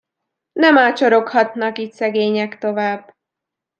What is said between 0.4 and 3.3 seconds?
Nem ácsoroghatnak itt szegények tovább.